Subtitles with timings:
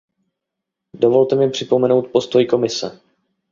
[0.99, 3.01] Dovolte mi připomenout postoj Komise.